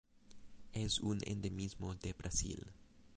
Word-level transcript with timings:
Es 0.73 0.99
un 0.99 1.19
endemismo 1.27 1.93
de 1.93 2.13
Brasil. 2.13 2.65